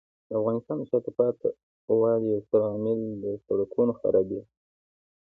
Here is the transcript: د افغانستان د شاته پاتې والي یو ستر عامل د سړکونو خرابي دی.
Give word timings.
د 0.27 0.31
افغانستان 0.39 0.75
د 0.79 0.83
شاته 0.89 1.11
پاتې 1.17 1.49
والي 2.01 2.27
یو 2.33 2.41
ستر 2.45 2.61
عامل 2.69 2.99
د 3.23 3.25
سړکونو 3.45 3.91
خرابي 3.99 4.29
دی. 4.41 4.41